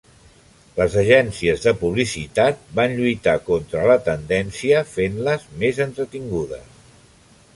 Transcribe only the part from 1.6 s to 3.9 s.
de publicitat van lluitar contra